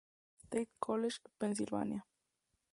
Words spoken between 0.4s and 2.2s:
State College, Pensilvania.